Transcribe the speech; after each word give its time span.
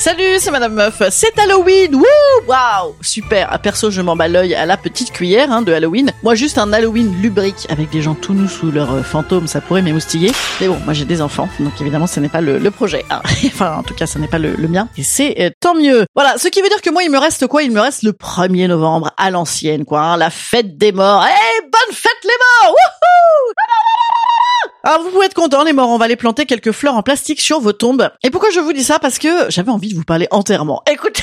Salut, 0.00 0.38
c'est 0.38 0.52
Madame 0.52 0.74
Meuf. 0.74 1.02
C'est 1.10 1.36
Halloween. 1.40 1.92
Wouh, 1.96 2.04
waouh, 2.46 2.94
super. 3.00 3.52
À 3.52 3.58
perso, 3.58 3.90
je 3.90 4.00
m'en 4.00 4.14
bats 4.14 4.28
l'œil 4.28 4.54
à 4.54 4.64
la 4.64 4.76
petite 4.76 5.10
cuillère 5.12 5.50
hein, 5.50 5.60
de 5.60 5.72
Halloween. 5.72 6.12
Moi, 6.22 6.36
juste 6.36 6.56
un 6.56 6.72
Halloween 6.72 7.20
lubrique 7.20 7.66
avec 7.68 7.90
des 7.90 8.00
gens 8.00 8.14
tout 8.14 8.32
nus 8.32 8.46
sous 8.48 8.70
leurs 8.70 8.92
euh, 8.92 9.02
fantômes, 9.02 9.48
ça 9.48 9.60
pourrait 9.60 9.82
m'émoustiller. 9.82 10.30
Mais 10.60 10.68
bon, 10.68 10.78
moi 10.84 10.94
j'ai 10.94 11.04
des 11.04 11.20
enfants, 11.20 11.48
donc 11.58 11.72
évidemment, 11.80 12.06
ce 12.06 12.20
n'est 12.20 12.28
pas 12.28 12.40
le, 12.40 12.70
projet. 12.70 13.04
hein. 13.10 13.20
enfin, 13.46 13.74
en 13.78 13.82
tout 13.82 13.94
cas, 13.94 14.06
ce 14.06 14.20
n'est 14.20 14.28
pas 14.28 14.38
le, 14.38 14.54
le 14.54 14.68
mien. 14.68 14.88
Et 14.96 15.02
c'est 15.02 15.34
euh, 15.40 15.50
tant 15.58 15.74
mieux. 15.74 16.06
Voilà, 16.14 16.38
ce 16.38 16.46
qui 16.46 16.62
veut 16.62 16.68
dire 16.68 16.80
que 16.80 16.90
moi, 16.90 17.02
il 17.02 17.10
me 17.10 17.18
reste 17.18 17.48
quoi? 17.48 17.64
Il 17.64 17.72
me 17.72 17.80
reste 17.80 18.04
le 18.04 18.12
1er 18.12 18.68
novembre 18.68 19.10
à 19.16 19.30
l'ancienne, 19.32 19.84
quoi. 19.84 20.00
hein, 20.02 20.16
la 20.16 20.30
fête 20.30 20.78
des 20.78 20.92
morts. 20.92 21.26
Eh, 21.28 21.60
bonne 21.62 21.96
fête 21.96 22.22
les 22.22 22.30
morts 22.62 22.70
Wouhou 22.72 23.52
alors 24.88 25.02
vous 25.02 25.10
pouvez 25.10 25.26
être 25.26 25.34
content 25.34 25.64
les 25.64 25.74
morts, 25.74 25.90
on 25.90 25.98
va 25.98 26.08
les 26.08 26.16
planter 26.16 26.46
quelques 26.46 26.72
fleurs 26.72 26.94
en 26.94 27.02
plastique 27.02 27.42
sur 27.42 27.60
vos 27.60 27.74
tombes. 27.74 28.08
Et 28.22 28.30
pourquoi 28.30 28.48
je 28.48 28.58
vous 28.58 28.72
dis 28.72 28.82
ça? 28.82 28.98
Parce 28.98 29.18
que 29.18 29.50
j'avais 29.50 29.70
envie 29.70 29.90
de 29.90 29.94
vous 29.94 30.04
parler 30.04 30.26
enterrement. 30.30 30.82
Écoutez, 30.90 31.22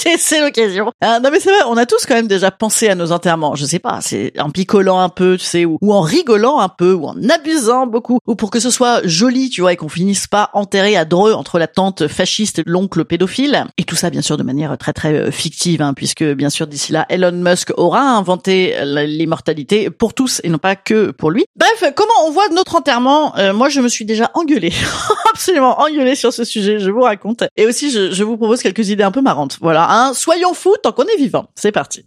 c'est 0.18 0.40
l'occasion. 0.40 0.90
Euh, 1.04 1.20
non 1.20 1.30
mais 1.30 1.40
c'est 1.40 1.50
vrai, 1.50 1.60
on 1.68 1.76
a 1.76 1.86
tous 1.86 2.06
quand 2.06 2.14
même 2.14 2.26
déjà 2.26 2.50
pensé 2.50 2.88
à 2.88 2.94
nos 2.94 3.12
enterrements. 3.12 3.54
Je 3.54 3.64
sais 3.64 3.78
pas, 3.78 3.98
c'est 4.00 4.32
en 4.38 4.50
picolant 4.50 5.00
un 5.00 5.08
peu, 5.08 5.36
tu 5.36 5.44
sais, 5.44 5.64
ou, 5.64 5.78
ou 5.80 5.92
en 5.92 6.00
rigolant 6.00 6.60
un 6.60 6.68
peu, 6.68 6.92
ou 6.92 7.06
en 7.06 7.16
abusant 7.28 7.86
beaucoup, 7.86 8.18
ou 8.26 8.34
pour 8.34 8.50
que 8.50 8.60
ce 8.60 8.70
soit 8.70 9.00
joli, 9.04 9.50
tu 9.50 9.60
vois, 9.60 9.72
et 9.72 9.76
qu'on 9.76 9.88
finisse 9.88 10.26
pas 10.26 10.50
enterré 10.52 10.96
à 10.96 11.04
Dreux 11.04 11.32
entre 11.32 11.58
la 11.58 11.66
tante 11.66 12.08
fasciste, 12.08 12.62
l'oncle 12.66 13.04
pédophile. 13.04 13.64
Et 13.78 13.84
tout 13.84 13.96
ça 13.96 14.10
bien 14.10 14.22
sûr 14.22 14.36
de 14.36 14.42
manière 14.42 14.76
très 14.78 14.92
très 14.92 15.12
euh, 15.12 15.30
fictive, 15.30 15.82
hein, 15.82 15.94
puisque 15.94 16.24
bien 16.24 16.50
sûr 16.50 16.66
d'ici 16.66 16.92
là, 16.92 17.06
Elon 17.08 17.32
Musk 17.32 17.72
aura 17.76 18.00
inventé 18.00 18.74
l'immortalité 18.82 19.90
pour 19.90 20.14
tous 20.14 20.40
et 20.44 20.48
non 20.48 20.58
pas 20.58 20.76
que 20.76 21.10
pour 21.10 21.30
lui. 21.30 21.44
Bref, 21.56 21.92
comment 21.94 22.26
on 22.26 22.30
voit 22.30 22.48
notre 22.48 22.76
enterrement? 22.76 23.36
Euh, 23.38 23.52
moi, 23.52 23.68
je 23.68 23.80
me 23.80 23.88
suis 23.88 24.04
déjà 24.04 24.30
engueulée, 24.34 24.72
absolument 25.32 25.80
engueulée 25.80 26.14
sur 26.14 26.32
ce 26.32 26.44
sujet. 26.44 26.78
Je 26.78 26.90
vous 26.90 27.02
raconte. 27.02 27.44
Et 27.56 27.66
aussi, 27.66 27.90
je, 27.90 28.12
je 28.12 28.24
vous 28.24 28.36
propose 28.36 28.62
quelques 28.62 28.88
idées 28.88 29.02
un 29.02 29.10
peu 29.10 29.20
marrantes. 29.20 29.58
Voilà, 29.60 29.85
hein. 29.88 30.12
Soyons 30.14 30.54
fous 30.54 30.76
tant 30.82 30.92
qu'on 30.92 31.04
est 31.04 31.16
vivant. 31.16 31.46
C'est 31.54 31.72
parti. 31.72 32.04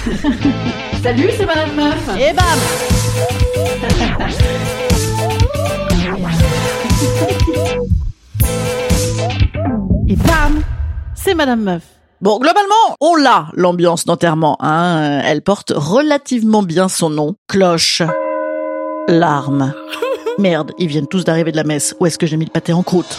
Salut, 1.02 1.30
c'est 1.36 1.46
Madame 1.46 1.74
Meuf. 1.74 2.08
Et 2.18 2.32
bam 2.32 2.44
Et 10.08 10.16
bam 10.16 10.62
C'est 11.14 11.34
Madame 11.34 11.62
Meuf. 11.62 11.82
Bon, 12.20 12.38
globalement, 12.38 12.96
on 13.00 13.16
l'a, 13.16 13.48
l'ambiance 13.54 14.04
d'enterrement. 14.04 14.58
Hein. 14.60 15.22
Elle 15.24 15.42
porte 15.42 15.72
relativement 15.74 16.62
bien 16.62 16.88
son 16.88 17.08
nom. 17.08 17.36
Cloche. 17.48 18.02
Larmes. 19.08 19.72
Merde, 20.38 20.72
ils 20.78 20.88
viennent 20.88 21.06
tous 21.06 21.24
d'arriver 21.24 21.52
de 21.52 21.56
la 21.56 21.64
messe. 21.64 21.94
Où 22.00 22.06
est-ce 22.06 22.18
que 22.18 22.26
j'ai 22.26 22.36
mis 22.36 22.44
le 22.44 22.50
pâté 22.50 22.72
en 22.72 22.82
croûte? 22.82 23.18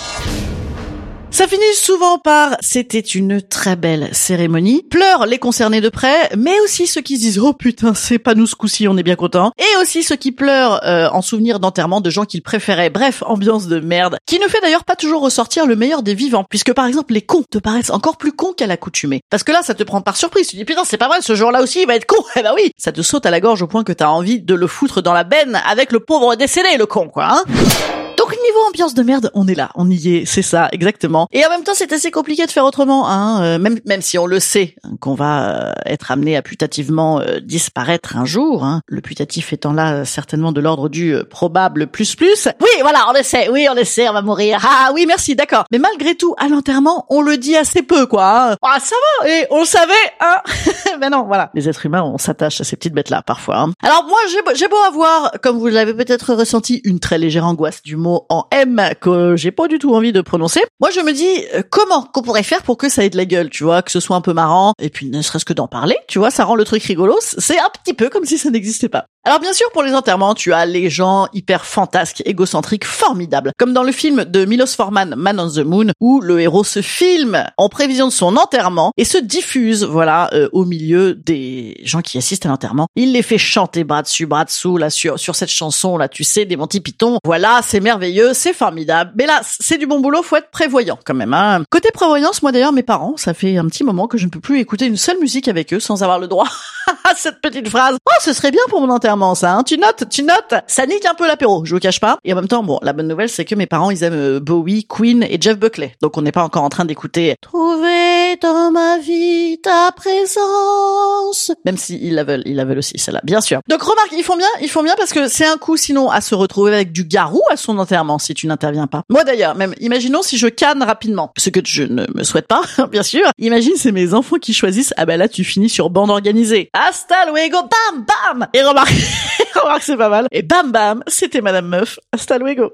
Ça 1.42 1.48
finit 1.48 1.74
souvent 1.74 2.20
par 2.20 2.56
c'était 2.60 3.00
une 3.00 3.42
très 3.42 3.76
belle 3.76 4.10
cérémonie. 4.12 4.84
Pleurent 4.84 5.26
les 5.26 5.40
concernés 5.40 5.82
de 5.82 5.90
près, 5.90 6.30
mais 6.38 6.54
aussi 6.60 6.86
ceux 6.86 7.02
qui 7.02 7.16
se 7.16 7.22
disent 7.22 7.40
oh 7.40 7.52
putain 7.52 7.96
c'est 7.96 8.20
pas 8.20 8.36
nous 8.36 8.46
ce 8.46 8.54
coup-ci, 8.54 8.88
on 8.88 8.96
est 8.96 9.02
bien 9.02 9.16
content. 9.16 9.52
Et 9.58 9.82
aussi 9.82 10.04
ceux 10.04 10.18
qui 10.18 10.32
pleurent 10.32 10.86
euh, 10.86 11.10
en 11.10 11.24
souvenir 11.24 11.60
d'enterrement 11.60 12.00
de 12.00 12.12
gens 12.12 12.26
qu'ils 12.26 12.44
préféraient. 12.44 12.92
Bref, 12.92 13.24
ambiance 13.26 13.66
de 13.66 13.80
merde, 13.80 14.18
qui 14.28 14.38
ne 14.38 14.48
fait 14.48 14.62
d'ailleurs 14.62 14.84
pas 14.84 14.96
toujours 14.96 15.24
ressortir 15.24 15.66
le 15.66 15.76
meilleur 15.76 16.04
des 16.04 16.14
vivants, 16.14 16.46
puisque 16.48 16.74
par 16.74 16.86
exemple 16.86 17.12
les 17.12 17.24
cons 17.24 17.44
te 17.50 17.58
paraissent 17.58 17.90
encore 17.90 18.18
plus 18.18 18.34
cons 18.34 18.54
qu'à 18.54 18.68
l'accoutumée. 18.68 19.22
Parce 19.32 19.42
que 19.42 19.52
là 19.52 19.64
ça 19.64 19.74
te 19.74 19.82
prend 19.82 20.02
par 20.02 20.18
surprise. 20.18 20.48
Tu 20.48 20.58
dis 20.58 20.66
putain 20.66 20.84
c'est 20.86 20.98
pas 20.98 21.08
vrai, 21.08 21.24
ce 21.24 21.34
jour-là 21.34 21.64
aussi 21.64 21.82
il 21.82 21.88
va 21.88 21.96
être 21.96 22.06
con. 22.06 22.24
Eh 22.36 22.44
bah 22.44 22.54
oui, 22.56 22.70
ça 22.78 22.92
te 22.92 23.02
saute 23.02 23.26
à 23.26 23.32
la 23.32 23.40
gorge 23.40 23.64
au 23.64 23.68
point 23.68 23.84
que 23.84 23.94
t'as 23.94 24.10
envie 24.10 24.42
de 24.42 24.54
le 24.54 24.68
foutre 24.68 25.02
dans 25.02 25.14
la 25.14 25.24
benne 25.24 25.60
avec 25.68 25.92
le 25.92 26.02
pauvre 26.02 26.36
décédé 26.36 26.78
le 26.78 26.86
con 26.86 27.08
quoi. 27.08 27.30
Hein 27.32 28.01
niveau 28.44 28.60
ambiance 28.68 28.94
de 28.94 29.04
merde, 29.04 29.32
on 29.34 29.48
est 29.48 29.56
là, 29.56 29.72
on 29.76 29.90
y 29.90 30.16
est, 30.18 30.26
c'est 30.26 30.42
ça, 30.42 30.70
exactement. 30.72 31.28
Et 31.32 31.46
en 31.46 31.50
même 31.50 31.64
temps, 31.64 31.74
c'est 31.76 31.92
assez 31.94 32.12
compliqué 32.12 32.46
de 32.46 32.52
faire 32.52 32.66
autrement, 32.66 33.10
hein, 33.10 33.44
euh, 33.44 33.60
même 33.60 33.80
même 33.86 34.02
si 34.02 34.18
on 34.18 34.26
le 34.26 34.40
sait 34.40 34.76
hein, 34.84 34.92
qu'on 35.00 35.16
va 35.16 35.50
euh, 35.70 35.74
être 35.86 36.12
amené 36.12 36.36
à 36.38 36.42
putativement 36.42 37.20
euh, 37.20 37.40
disparaître 37.40 38.18
un 38.18 38.26
jour. 38.26 38.64
Hein, 38.64 38.82
le 38.88 39.02
putatif 39.02 39.54
étant 39.54 39.74
là 39.74 40.06
certainement 40.06 40.52
de 40.52 40.62
l'ordre 40.62 40.90
du 40.90 41.16
probable 41.30 41.88
plus 41.88 42.16
plus. 42.16 42.48
Oui, 42.62 42.70
voilà, 42.82 43.06
on 43.10 43.14
le 43.14 43.24
sait, 43.24 43.50
oui, 43.50 43.68
on 43.70 43.74
le 43.76 43.84
sait, 43.84 44.10
on 44.10 44.14
va 44.14 44.22
mourir. 44.22 44.60
Ah 44.64 44.92
oui, 44.94 45.06
merci, 45.08 45.36
d'accord. 45.36 45.66
Mais 45.72 45.80
malgré 45.80 46.16
tout, 46.16 46.36
à 46.38 46.48
l'enterrement, 46.48 47.06
on 47.10 47.22
le 47.22 47.38
dit 47.38 47.56
assez 47.56 47.82
peu, 47.82 48.06
quoi. 48.06 48.52
hein. 48.52 48.56
Ah 48.62 48.78
ça 48.80 48.96
va, 49.22 49.30
et 49.30 49.46
on 49.52 49.60
le 49.60 49.66
savait, 49.66 49.94
hein. 50.20 50.38
Mais 51.00 51.10
non, 51.10 51.24
voilà. 51.26 51.50
Les 51.54 51.68
êtres 51.70 51.86
humains, 51.86 52.04
on 52.04 52.18
s'attache 52.18 52.62
à 52.62 52.64
ces 52.64 52.76
petites 52.76 52.94
bêtes-là 52.94 53.22
parfois. 53.22 53.60
hein. 53.60 53.72
Alors 53.84 54.06
moi, 54.08 54.18
j'ai 54.56 54.68
beau 54.68 54.78
avoir, 54.88 55.32
comme 55.42 55.58
vous 55.58 55.68
l'avez 55.68 55.94
peut-être 55.94 56.34
ressenti, 56.34 56.82
une 56.84 57.00
très 57.00 57.18
légère 57.18 57.46
angoisse 57.46 57.82
du 57.84 57.96
mot 57.96 58.26
en 58.32 58.48
M 58.52 58.82
que 59.02 59.36
j'ai 59.36 59.52
pas 59.52 59.68
du 59.68 59.78
tout 59.78 59.94
envie 59.94 60.14
de 60.14 60.22
prononcer. 60.22 60.62
Moi, 60.80 60.90
je 60.90 61.02
me 61.02 61.12
dis 61.12 61.46
euh, 61.54 61.62
comment 61.70 62.04
qu'on 62.04 62.22
pourrait 62.22 62.44
faire 62.44 62.64
pour 62.64 62.78
que 62.78 62.90
ça 62.90 63.04
ait 63.04 63.10
de 63.10 63.18
la 63.18 63.26
gueule, 63.26 63.50
tu 63.50 63.66
vois, 63.66 63.82
que 63.82 63.92
ce 63.92 64.00
soit 64.00 64.16
un 64.16 64.22
peu 64.22 64.34
marrant, 64.34 64.74
et 64.82 64.90
puis 64.90 65.10
ne 65.10 65.22
serait-ce 65.22 65.46
que 65.46 65.54
d'en 65.54 65.68
parler, 65.68 65.98
tu 66.08 66.18
vois, 66.18 66.32
ça 66.32 66.46
rend 66.46 66.56
le 66.56 66.64
truc 66.64 66.82
rigolo. 66.84 67.18
C'est 67.22 67.60
un 67.60 67.70
petit 67.84 67.94
peu 67.94 68.10
comme 68.10 68.26
si 68.26 68.38
ça 68.38 68.50
n'existait 68.50 68.90
pas. 68.90 69.06
Alors 69.24 69.40
bien 69.40 69.54
sûr, 69.54 69.70
pour 69.72 69.84
les 69.84 69.94
enterrements, 69.94 70.34
tu 70.34 70.52
as 70.52 70.66
les 70.66 70.90
gens 70.90 71.28
hyper 71.32 71.66
fantasques, 71.66 72.24
égocentriques, 72.26 72.86
formidables, 72.86 73.52
comme 73.60 73.72
dans 73.72 73.84
le 73.84 73.92
film 73.92 74.26
de 74.26 74.46
Milos 74.46 74.76
Forman, 74.76 75.14
Man 75.16 75.40
on 75.40 75.48
the 75.48 75.60
Moon, 75.60 75.88
où 76.00 76.22
le 76.22 76.40
héros 76.40 76.64
se 76.64 76.82
filme 76.82 77.46
en 77.58 77.70
prévision 77.70 78.08
de 78.08 78.12
son 78.12 78.36
enterrement 78.36 78.92
et 78.98 79.06
se 79.06 79.20
diffuse, 79.20 79.84
voilà, 79.84 80.30
euh, 80.34 80.50
au 80.54 80.66
milieu 80.66 81.14
des 81.14 81.80
gens 81.84 82.02
qui 82.02 82.18
assistent 82.18 82.48
à 82.48 82.50
l'enterrement. 82.50 82.88
Il 82.96 83.12
les 83.12 83.22
fait 83.22 83.38
chanter 83.38 83.84
bras 83.84 84.02
dessus, 84.02 84.26
bras 84.26 84.46
dessous, 84.46 84.78
là, 84.78 84.90
sur, 84.90 85.20
sur 85.20 85.36
cette 85.36 85.52
chanson, 85.52 85.98
là, 85.98 86.08
tu 86.08 86.24
sais, 86.24 86.46
des 86.46 86.56
Monty 86.56 86.80
Python. 86.80 87.18
Voilà, 87.24 87.62
c'est 87.64 87.80
merveilleux, 87.80 88.21
c'est 88.34 88.54
formidable. 88.54 89.12
Mais 89.16 89.26
là, 89.26 89.42
c'est 89.44 89.78
du 89.78 89.88
bon 89.88 90.00
boulot, 90.00 90.24
faut 90.24 90.36
être 90.36 90.52
prévoyant 90.52 90.98
quand 91.06 91.14
même, 91.14 91.34
hein. 91.34 91.64
Côté 91.70 91.90
prévoyance, 91.94 92.42
moi 92.42 92.52
d'ailleurs, 92.52 92.74
mes 92.74 92.84
parents, 92.84 93.16
ça 93.18 93.34
fait 93.34 93.58
un 93.58 93.66
petit 93.68 93.84
moment 93.84 94.08
que 94.08 94.18
je 94.18 94.26
ne 94.26 94.30
peux 94.30 94.40
plus 94.40 94.60
écouter 94.60 94.86
une 94.86 94.98
seule 94.98 95.20
musique 95.20 95.48
avec 95.48 95.74
eux 95.74 95.80
sans 95.80 96.04
avoir 96.04 96.20
le 96.20 96.28
droit 96.28 96.48
à 97.10 97.16
cette 97.16 97.42
petite 97.42 97.70
phrase. 97.70 97.98
Oh, 98.06 98.20
ce 98.22 98.34
serait 98.34 98.52
bien 98.52 98.62
pour 98.70 98.82
mon 98.82 98.90
enterrement, 98.90 99.36
ça, 99.36 99.54
hein. 99.54 99.64
Tu 99.64 99.78
notes, 99.78 100.10
tu 100.10 100.24
notes. 100.24 100.54
Ça 100.68 100.86
nique 100.86 101.06
un 101.06 101.14
peu 101.14 101.28
l'apéro, 101.28 101.66
je 101.66 101.74
vous 101.74 101.80
cache 101.80 102.00
pas. 102.00 102.18
Et 102.24 102.34
en 102.34 102.36
même 102.36 102.48
temps, 102.48 102.64
bon, 102.64 102.80
la 102.82 102.94
bonne 102.94 103.08
nouvelle, 103.08 103.30
c'est 103.30 103.46
que 103.46 103.56
mes 103.56 103.68
parents, 103.68 103.92
ils 103.92 104.04
aiment 104.04 104.14
euh, 104.14 104.40
Bowie, 104.40 104.86
Queen 104.88 105.24
et 105.24 105.38
Jeff 105.40 105.58
Buckley. 105.58 105.96
Donc 106.02 106.18
on 106.18 106.22
n'est 106.22 106.32
pas 106.32 106.44
encore 106.44 106.64
en 106.64 106.70
train 106.70 106.86
d'écouter 106.86 107.36
Trouver 107.42 108.38
dans 108.42 108.72
ma 108.72 108.98
vie 108.98 109.60
ta 109.62 109.92
présence. 109.92 111.52
Même 111.66 111.78
si 111.78 112.00
ils 112.02 112.16
la 112.16 112.24
veulent, 112.24 112.44
ils 112.46 112.56
la 112.56 112.66
veulent 112.66 112.80
aussi, 112.80 112.98
celle-là, 112.98 113.22
bien 113.24 113.42
sûr. 113.42 113.62
Donc 113.68 113.82
remarque, 113.82 114.12
ils 114.14 114.24
font 114.24 114.38
bien, 114.38 114.48
ils 114.62 114.70
font 114.70 114.84
bien 114.84 114.96
parce 114.98 115.14
que 115.14 115.28
c'est 115.28 115.46
un 115.46 115.58
coup 115.58 115.78
sinon 115.78 116.10
à 116.10 116.22
se 116.22 116.36
retrouver 116.36 116.74
avec 116.74 116.92
du 116.92 117.04
garou 117.04 117.42
à 117.50 117.58
son 117.58 117.78
enterrement 117.80 118.11
si 118.20 118.34
tu 118.34 118.48
n'interviens 118.48 118.88
pas. 118.88 119.04
Moi 119.10 119.24
d'ailleurs, 119.24 119.56
même, 119.56 119.74
imaginons 119.80 120.22
si 120.22 120.38
je 120.38 120.48
canne 120.48 120.84
rapidement, 120.84 121.32
ce 121.38 121.50
que 121.50 121.60
je 121.64 121.84
ne 121.84 122.06
me 122.16 122.24
souhaite 122.24 122.48
pas, 122.48 122.62
bien 122.92 123.04
sûr. 123.04 123.24
Imagine 123.38 123.74
c'est 123.76 123.92
mes 123.92 124.14
enfants 124.14 124.38
qui 124.38 124.54
choisissent, 124.54 124.94
ah 124.98 125.06
bah 125.06 125.18
là 125.18 125.28
tu 125.28 125.44
finis 125.44 125.70
sur 125.70 125.90
bande 125.90 126.10
organisée. 126.10 126.70
Hasta 126.74 127.26
luego, 127.26 127.58
bam, 127.62 128.06
bam. 128.06 128.48
Et 128.54 128.64
remarque, 128.64 128.94
remarque 129.56 129.84
c'est 129.84 129.98
pas 129.98 130.10
mal. 130.10 130.28
Et 130.32 130.42
bam, 130.42 130.72
bam, 130.72 131.04
c'était 131.08 131.42
Madame 131.42 131.68
Meuf. 131.68 132.00
Hasta 132.12 132.38
luego. 132.38 132.72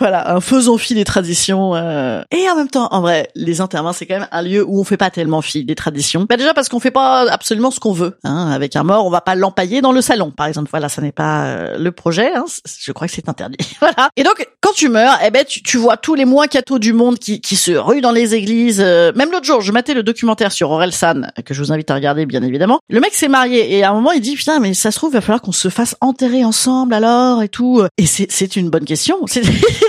Voilà, 0.00 0.34
un 0.34 0.40
faisons 0.40 0.76
fi 0.78 0.94
des 0.94 1.04
traditions. 1.04 1.74
euh. 1.76 2.22
Et 2.30 2.48
en 2.50 2.56
même 2.56 2.68
temps, 2.68 2.88
en 2.90 3.00
vrai, 3.00 3.28
les 3.34 3.60
enterrements, 3.60 3.92
c'est 3.92 4.06
quand 4.06 4.18
même 4.18 4.28
un 4.32 4.42
lieu 4.42 4.64
où 4.66 4.80
on 4.80 4.84
fait 4.84 4.96
pas 4.96 5.10
tellement 5.10 5.40
fi 5.42 5.64
des 5.64 5.74
traditions. 5.74 6.26
Bah 6.28 6.36
déjà 6.36 6.52
parce 6.54 6.68
qu'on 6.68 6.80
fait 6.80 6.90
pas 6.90 7.30
absolument 7.30 7.70
ce 7.70 7.80
qu'on 7.80 7.92
veut. 7.92 8.16
Hein. 8.24 8.50
Avec 8.50 8.74
un 8.76 8.82
mort, 8.82 9.06
on 9.06 9.10
va 9.10 9.20
pas 9.20 9.34
l'empailler 9.34 9.80
dans 9.80 9.92
le 9.92 10.00
salon, 10.00 10.30
par 10.30 10.46
exemple. 10.46 10.68
Voilà, 10.70 10.88
ça 10.88 11.00
n'est 11.00 11.12
pas 11.12 11.44
euh, 11.46 11.78
le 11.78 11.92
projet. 11.92 12.34
Hein. 12.34 12.44
Je 12.80 12.92
crois 12.92 13.06
que 13.06 13.14
c'est 13.14 13.28
interdit. 13.28 13.56
voilà. 13.80 14.10
Et 14.16 14.22
donc, 14.24 14.46
quand 14.60 14.72
tu 14.74 14.88
meurs, 14.88 15.16
eh 15.24 15.30
ben, 15.30 15.44
tu, 15.46 15.62
tu 15.62 15.76
vois 15.76 15.96
tous 15.96 16.14
les 16.14 16.24
moins 16.24 16.46
cathos 16.48 16.78
du 16.78 16.92
monde 16.92 17.18
qui, 17.18 17.40
qui 17.40 17.56
se 17.56 17.72
ruent 17.72 18.00
dans 18.00 18.12
les 18.12 18.34
églises. 18.34 18.80
Euh, 18.84 19.12
Même 19.14 19.30
l'autre 19.30 19.46
jour, 19.46 19.60
je 19.60 19.70
matais 19.72 19.94
le 19.94 20.02
documentaire 20.02 20.50
sur 20.52 20.70
Orelsan, 20.70 21.22
que 21.44 21.54
je 21.54 21.62
vous 21.62 21.72
invite 21.72 21.90
à 21.90 21.94
regarder, 21.94 22.26
bien 22.26 22.42
évidemment. 22.42 22.80
Le 22.90 23.00
mec 23.00 23.14
s'est 23.14 23.28
marié 23.28 23.76
et 23.76 23.84
à 23.84 23.90
un 23.90 23.94
moment, 23.94 24.12
il 24.12 24.20
dit, 24.20 24.34
putain, 24.34 24.58
mais 24.58 24.74
ça 24.74 24.90
se 24.90 24.96
trouve, 24.98 25.10
il 25.10 25.14
va 25.14 25.20
falloir 25.20 25.40
qu'on 25.40 25.52
se 25.52 25.68
fasse 25.68 25.96
enterrer 26.00 26.44
ensemble 26.44 26.94
alors 26.94 27.42
et 27.42 27.48
tout. 27.48 27.82
Et 27.98 28.06
c'est 28.06 28.56
une 28.56 28.70
bonne 28.70 28.84
question. 28.84 29.18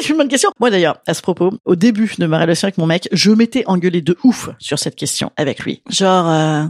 C'est 0.01 0.09
une 0.09 0.17
bonne 0.17 0.27
question. 0.27 0.51
Moi 0.59 0.69
d'ailleurs, 0.69 0.97
à 1.07 1.13
ce 1.13 1.21
propos, 1.21 1.51
au 1.65 1.75
début 1.75 2.11
de 2.17 2.25
ma 2.25 2.39
relation 2.39 2.67
avec 2.67 2.77
mon 2.77 2.85
mec, 2.85 3.07
je 3.11 3.31
m'étais 3.31 3.63
engueulé 3.67 4.01
de 4.01 4.17
ouf 4.23 4.49
sur 4.59 4.77
cette 4.79 4.95
question 4.95 5.31
avec 5.37 5.61
lui. 5.61 5.81
Genre, 5.89 6.29
euh, 6.29 6.65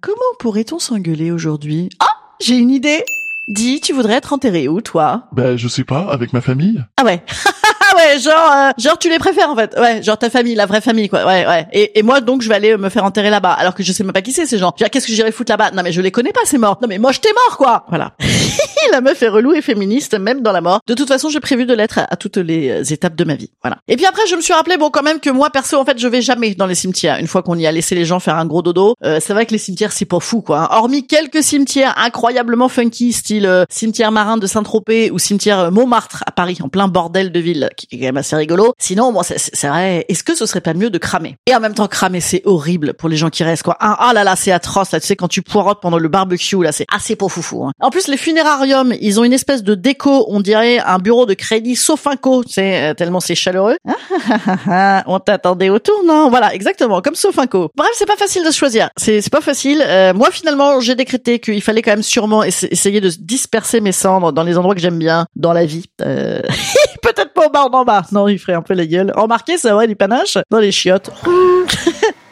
comment 0.00 0.16
pourrait-on 0.38 0.78
s'engueuler 0.78 1.30
aujourd'hui? 1.30 1.88
Ah, 2.00 2.06
j'ai 2.40 2.56
une 2.56 2.70
idée. 2.70 3.04
Dis, 3.48 3.80
tu 3.80 3.94
voudrais 3.94 4.14
être 4.14 4.34
enterré 4.34 4.68
où, 4.68 4.82
toi? 4.82 5.28
Ben, 5.32 5.56
je 5.56 5.68
sais 5.68 5.84
pas, 5.84 6.10
avec 6.10 6.32
ma 6.34 6.42
famille. 6.42 6.84
Ah 6.98 7.04
ouais. 7.04 7.22
Ah 7.90 7.96
ouais, 7.96 8.18
genre, 8.18 8.52
euh, 8.56 8.70
genre 8.78 8.98
tu 8.98 9.08
les 9.08 9.18
préfères 9.18 9.50
en 9.50 9.56
fait. 9.56 9.74
Ouais, 9.78 10.02
genre 10.02 10.18
ta 10.18 10.30
famille, 10.30 10.54
la 10.54 10.66
vraie 10.66 10.80
famille 10.80 11.08
quoi. 11.08 11.24
Ouais, 11.26 11.46
ouais. 11.46 11.66
Et, 11.72 11.98
et 11.98 12.02
moi 12.02 12.20
donc 12.20 12.42
je 12.42 12.48
vais 12.48 12.54
aller 12.54 12.76
me 12.76 12.88
faire 12.88 13.04
enterrer 13.04 13.30
là-bas, 13.30 13.52
alors 13.52 13.74
que 13.74 13.82
je 13.82 13.92
sais 13.92 14.04
même 14.04 14.12
pas 14.12 14.22
qui 14.22 14.32
c'est 14.32 14.46
ces 14.46 14.58
gens. 14.58 14.72
Qu'est-ce 14.72 15.06
que 15.06 15.12
j'irai 15.12 15.32
foutre 15.32 15.52
là-bas? 15.52 15.70
Non 15.72 15.82
mais 15.82 15.92
je 15.92 16.00
les 16.00 16.10
connais 16.10 16.32
pas 16.32 16.40
ces 16.44 16.58
morts. 16.58 16.78
Non 16.82 16.88
mais 16.88 16.98
moi 16.98 17.12
je 17.12 17.20
t'ai 17.20 17.30
mort 17.46 17.56
quoi. 17.56 17.84
Voilà. 17.88 18.12
la 18.92 19.00
meuf 19.00 19.22
est 19.22 19.28
relou 19.28 19.52
et 19.52 19.62
féministe 19.62 20.18
même 20.18 20.40
dans 20.42 20.52
la 20.52 20.60
mort. 20.60 20.80
De 20.86 20.94
toute 20.94 21.08
façon, 21.08 21.28
j'ai 21.28 21.40
prévu 21.40 21.66
de 21.66 21.74
l'être 21.74 21.98
à, 21.98 22.06
à 22.10 22.16
toutes 22.16 22.36
les 22.38 22.70
euh, 22.70 22.82
étapes 22.82 23.14
de 23.16 23.24
ma 23.24 23.34
vie. 23.34 23.50
Voilà. 23.62 23.78
Et 23.88 23.96
puis 23.96 24.06
après, 24.06 24.22
je 24.28 24.34
me 24.36 24.40
suis 24.40 24.52
rappelé 24.54 24.76
bon 24.76 24.90
quand 24.90 25.02
même 25.02 25.20
que 25.20 25.30
moi 25.30 25.50
perso 25.50 25.78
en 25.78 25.84
fait, 25.84 25.98
je 25.98 26.08
vais 26.08 26.22
jamais 26.22 26.54
dans 26.54 26.66
les 26.66 26.74
cimetières. 26.74 27.18
Une 27.18 27.26
fois 27.26 27.42
qu'on 27.42 27.56
y 27.58 27.66
a 27.66 27.72
laissé 27.72 27.94
les 27.94 28.04
gens 28.04 28.20
faire 28.20 28.36
un 28.36 28.46
gros 28.46 28.62
dodo, 28.62 28.94
euh, 29.04 29.18
c'est 29.20 29.32
vrai 29.32 29.46
que 29.46 29.52
les 29.52 29.58
cimetières 29.58 29.92
c'est 29.92 30.04
pas 30.04 30.20
fou 30.20 30.40
quoi. 30.42 30.60
hein. 30.60 30.68
Hormis 30.72 31.06
quelques 31.06 31.42
cimetières 31.42 31.94
incroyablement 31.98 32.68
funky, 32.68 33.12
style 33.12 33.46
euh, 33.46 33.64
cimetière 33.68 34.12
marin 34.12 34.36
de 34.38 34.46
Saint-Tropez 34.46 35.10
ou 35.10 35.18
cimetière 35.18 35.58
euh, 35.58 35.70
Montmartre 35.70 36.22
à 36.26 36.32
Paris, 36.32 36.58
en 36.62 36.68
plein 36.68 36.88
bordel 36.88 37.30
de 37.32 37.40
ville, 37.40 37.68
qui 37.86 37.96
est 37.96 37.98
quand 37.98 38.04
même 38.06 38.16
assez 38.16 38.36
rigolo. 38.36 38.72
Sinon, 38.78 39.12
bon, 39.12 39.22
c'est- 39.22 39.38
c'est 39.38 39.54
c'est 39.54 39.68
vrai. 39.68 40.04
Est-ce 40.08 40.22
que 40.24 40.34
ce 40.34 40.46
serait 40.46 40.60
pas 40.60 40.74
mieux 40.74 40.90
de 40.90 40.98
cramer? 40.98 41.36
Et 41.46 41.54
en 41.54 41.60
même 41.60 41.74
temps, 41.74 41.86
cramer, 41.88 42.20
c'est 42.20 42.42
horrible 42.44 42.94
pour 42.94 43.08
les 43.08 43.16
gens 43.16 43.28
qui 43.30 43.42
restent, 43.44 43.62
quoi. 43.64 43.76
Ah, 43.80 44.12
là 44.14 44.24
là, 44.24 44.34
c'est 44.36 44.52
atroce. 44.52 44.92
Là, 44.92 45.00
tu 45.00 45.06
sais, 45.06 45.16
quand 45.16 45.28
tu 45.28 45.42
poirotes 45.42 45.80
pendant 45.82 45.98
le 45.98 46.08
barbecue, 46.08 46.62
là, 46.62 46.72
c'est 46.72 46.86
assez 46.94 47.16
pour 47.16 47.32
foufou. 47.32 47.64
Hein. 47.64 47.72
En 47.80 47.90
plus, 47.90 48.08
les 48.08 48.16
funérariums, 48.16 48.94
ils 49.00 49.18
ont 49.20 49.24
une 49.24 49.32
espèce 49.32 49.62
de 49.62 49.74
déco, 49.74 50.26
on 50.28 50.40
dirait 50.40 50.78
un 50.78 50.98
bureau 50.98 51.26
de 51.26 51.34
crédit 51.34 51.76
Sofinco, 51.76 52.44
tu 52.44 52.52
sais, 52.54 52.90
euh, 52.90 52.94
tellement 52.94 53.20
c'est 53.20 53.34
chaleureux. 53.34 53.76
On 55.06 55.18
t'attendait 55.20 55.70
au 55.70 55.78
tournant. 55.78 56.30
Voilà, 56.30 56.54
exactement, 56.54 57.00
comme 57.00 57.14
Sofinco. 57.14 57.70
Bref, 57.76 57.90
c'est 57.94 58.06
pas 58.06 58.16
facile 58.16 58.44
de 58.44 58.50
choisir. 58.50 58.90
C'est 58.96 59.20
c'est 59.20 59.30
pas 59.32 59.40
facile. 59.40 59.82
Euh, 59.86 60.12
moi, 60.14 60.30
finalement, 60.30 60.80
j'ai 60.80 60.94
décrété 60.94 61.38
qu'il 61.38 61.62
fallait 61.62 61.82
quand 61.82 61.92
même 61.92 62.02
sûrement 62.02 62.42
essa- 62.42 62.66
essayer 62.70 63.00
de 63.00 63.10
disperser 63.18 63.80
mes 63.80 63.92
cendres 63.92 64.32
dans 64.32 64.42
les 64.42 64.56
endroits 64.58 64.74
que 64.74 64.80
j'aime 64.80 64.98
bien 64.98 65.26
dans 65.36 65.52
la 65.52 65.64
vie. 65.66 65.84
Euh... 66.02 66.40
Peut-être 67.02 67.32
pas 67.32 67.46
au 67.46 67.50
bar 67.50 67.70
d'en 67.70 67.84
bas. 67.84 68.02
Non, 68.12 68.28
il 68.28 68.38
ferait 68.38 68.54
un 68.54 68.62
peu 68.62 68.74
la 68.74 68.86
gueule. 68.86 69.12
Remarquez, 69.16 69.58
ça 69.58 69.74
aurait 69.74 69.86
du 69.88 69.96
panache 69.96 70.38
dans 70.50 70.58
les 70.58 70.72
chiottes. 70.72 71.10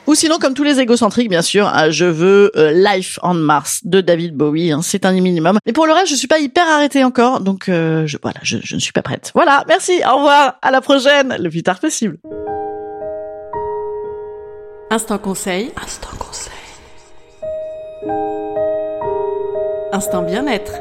Ou 0.06 0.14
sinon, 0.14 0.38
comme 0.38 0.54
tous 0.54 0.62
les 0.62 0.78
égocentriques, 0.78 1.28
bien 1.28 1.42
sûr, 1.42 1.68
je 1.90 2.04
veux 2.04 2.52
euh, 2.56 2.70
Life 2.70 3.18
on 3.24 3.34
Mars 3.34 3.80
de 3.82 4.00
David 4.00 4.36
Bowie. 4.36 4.70
hein, 4.70 4.80
c'est 4.80 5.04
un 5.04 5.10
minimum. 5.10 5.58
Mais 5.66 5.72
pour 5.72 5.86
le 5.86 5.92
reste, 5.92 6.08
je 6.10 6.14
suis 6.14 6.28
pas 6.28 6.38
hyper 6.38 6.64
arrêtée 6.68 7.02
encore, 7.02 7.40
donc 7.40 7.68
euh, 7.68 8.06
je, 8.06 8.16
voilà, 8.22 8.38
je, 8.42 8.58
je 8.62 8.76
ne 8.76 8.80
suis 8.80 8.92
pas 8.92 9.02
prête. 9.02 9.32
Voilà, 9.34 9.64
merci, 9.66 10.00
au 10.08 10.16
revoir, 10.18 10.58
à 10.62 10.70
la 10.70 10.80
prochaine, 10.80 11.36
le 11.40 11.50
plus 11.50 11.64
tard 11.64 11.80
possible. 11.80 12.18
Instant 14.90 15.18
conseil. 15.18 15.72
Instant 15.82 16.16
conseil. 16.20 16.52
Instant 19.92 20.22
bien-être. 20.22 20.72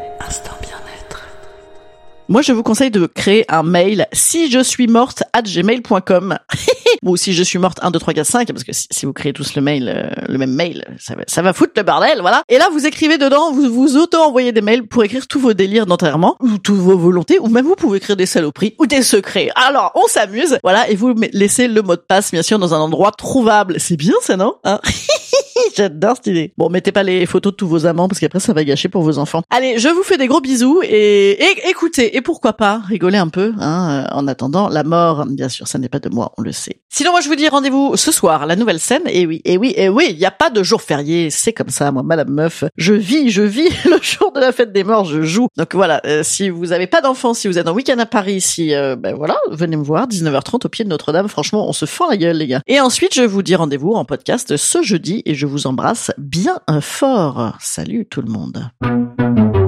Moi, 2.27 2.41
je 2.41 2.53
vous 2.53 2.63
conseille 2.63 2.89
de 2.89 3.05
créer 3.05 3.45
un 3.49 3.61
mail 3.61 4.07
si 4.11 4.49
je 4.49 4.59
suis 4.59 4.87
morte 4.87 5.21
at 5.33 5.43
gmail.com. 5.43 6.37
ou 7.03 7.17
si 7.17 7.33
je 7.33 7.43
suis 7.43 7.59
morte 7.59 7.77
1, 7.83 7.91
2, 7.91 7.99
3, 7.99 8.13
4, 8.15 8.25
5, 8.25 8.47
parce 8.47 8.63
que 8.63 8.71
si, 8.73 9.05
vous 9.05 9.13
créez 9.13 9.31
tous 9.31 9.53
le 9.53 9.61
mail, 9.61 9.93
euh, 9.95 10.09
le 10.27 10.39
même 10.39 10.51
mail, 10.51 10.83
ça 10.97 11.15
va, 11.15 11.21
ça 11.27 11.53
foutre 11.53 11.73
le 11.75 11.83
bordel, 11.83 12.19
voilà. 12.21 12.41
Et 12.49 12.57
là, 12.57 12.69
vous 12.71 12.87
écrivez 12.87 13.19
dedans, 13.19 13.51
vous 13.51 13.71
vous 13.71 13.95
auto-envoyez 13.95 14.51
des 14.51 14.61
mails 14.61 14.87
pour 14.87 15.03
écrire 15.03 15.27
tous 15.27 15.39
vos 15.39 15.53
délires 15.53 15.85
d'enterrement, 15.85 16.35
ou 16.41 16.57
toutes 16.57 16.77
vos 16.77 16.97
volontés, 16.97 17.37
ou 17.39 17.47
même 17.47 17.65
vous 17.65 17.75
pouvez 17.75 17.97
écrire 17.97 18.15
des 18.15 18.25
saloperies, 18.25 18.75
ou 18.79 18.87
des 18.87 19.03
secrets. 19.03 19.49
Alors, 19.55 19.91
on 19.93 20.07
s'amuse, 20.07 20.57
voilà, 20.63 20.89
et 20.89 20.95
vous 20.95 21.13
laissez 21.31 21.67
le 21.67 21.81
mot 21.83 21.95
de 21.95 22.01
passe, 22.01 22.31
bien 22.31 22.41
sûr, 22.41 22.57
dans 22.57 22.73
un 22.73 22.79
endroit 22.79 23.11
trouvable. 23.11 23.75
C'est 23.79 23.97
bien 23.97 24.15
ça, 24.21 24.35
non 24.35 24.55
hein? 24.63 24.79
J'adore 25.75 26.15
cette 26.17 26.27
idée. 26.27 26.53
Bon, 26.57 26.69
mettez 26.69 26.91
pas 26.91 27.03
les 27.03 27.25
photos 27.25 27.53
de 27.53 27.55
tous 27.57 27.67
vos 27.67 27.85
amants 27.85 28.07
parce 28.07 28.19
qu'après 28.19 28.39
ça 28.39 28.53
va 28.53 28.63
gâcher 28.63 28.89
pour 28.89 29.03
vos 29.03 29.17
enfants. 29.17 29.41
Allez, 29.49 29.77
je 29.77 29.89
vous 29.89 30.03
fais 30.03 30.17
des 30.17 30.27
gros 30.27 30.41
bisous 30.41 30.81
et, 30.83 31.31
et 31.31 31.69
écoutez, 31.69 32.15
et 32.15 32.21
pourquoi 32.21 32.53
pas 32.53 32.81
rigoler 32.87 33.17
un 33.17 33.29
peu 33.29 33.53
hein, 33.59 34.05
euh, 34.11 34.15
en 34.15 34.27
attendant 34.27 34.69
la 34.69 34.83
mort. 34.83 35.25
Bien 35.25 35.49
sûr, 35.49 35.67
ça 35.67 35.77
n'est 35.77 35.89
pas 35.89 35.99
de 35.99 36.09
moi, 36.09 36.33
on 36.37 36.41
le 36.41 36.51
sait. 36.51 36.81
Sinon, 36.89 37.11
moi 37.11 37.21
je 37.21 37.27
vous 37.27 37.35
dis 37.35 37.47
rendez-vous 37.47 37.95
ce 37.95 38.11
soir, 38.11 38.45
la 38.45 38.55
nouvelle 38.55 38.79
scène. 38.79 39.03
Et 39.07 39.25
oui, 39.25 39.41
et 39.45 39.57
oui, 39.57 39.73
et 39.75 39.89
oui, 39.89 40.07
il 40.09 40.17
n'y 40.17 40.25
a 40.25 40.31
pas 40.31 40.49
de 40.49 40.63
jour 40.63 40.81
férié, 40.81 41.29
c'est 41.29 41.53
comme 41.53 41.69
ça, 41.69 41.91
moi, 41.91 42.03
Madame 42.03 42.29
Meuf. 42.29 42.63
Je 42.77 42.93
vis, 42.93 43.29
je 43.29 43.41
vis 43.41 43.69
le 43.85 43.99
jour 44.01 44.31
de 44.33 44.39
la 44.39 44.51
fête 44.51 44.71
des 44.71 44.83
morts, 44.83 45.05
je 45.05 45.21
joue. 45.21 45.47
Donc 45.57 45.73
voilà, 45.75 46.01
euh, 46.05 46.23
si 46.23 46.49
vous 46.49 46.71
avez 46.71 46.87
pas 46.87 47.01
d'enfants, 47.01 47.33
si 47.33 47.47
vous 47.47 47.57
êtes 47.57 47.67
en 47.67 47.73
week-end 47.73 47.97
à 47.99 48.05
Paris, 48.05 48.41
si 48.41 48.73
euh, 48.73 48.95
ben 48.95 49.15
voilà, 49.15 49.37
venez 49.49 49.77
me 49.77 49.83
voir, 49.83 50.07
19h30 50.07 50.65
au 50.65 50.69
pied 50.69 50.85
de 50.85 50.89
Notre-Dame. 50.89 51.27
Franchement, 51.27 51.67
on 51.67 51.73
se 51.73 51.85
fend 51.85 52.09
la 52.09 52.17
gueule, 52.17 52.37
les 52.37 52.47
gars. 52.47 52.61
Et 52.67 52.79
ensuite, 52.79 53.13
je 53.13 53.23
vous 53.23 53.41
dis 53.41 53.55
rendez-vous 53.55 53.93
en 53.93 54.05
podcast 54.05 54.57
ce 54.57 54.81
jeudi 54.81 55.21
et 55.25 55.35
je 55.35 55.44
vous 55.45 55.67
embrasse 55.67 56.11
bien 56.17 56.59
fort. 56.81 57.55
Salut 57.59 58.05
tout 58.05 58.21
le 58.21 58.31
monde. 58.31 59.64